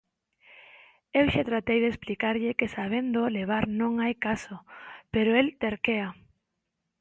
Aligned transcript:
Eu 1.19 1.25
xa 1.33 1.43
tratei 1.51 1.79
de 1.83 1.89
explicarlle 1.93 2.57
que 2.59 2.71
sabéndoo 2.77 3.33
levar 3.37 3.63
non 3.81 3.93
hai 4.03 4.13
caso 4.25 4.55
pero 5.13 5.29
él 5.41 5.47
terquea. 5.61 6.09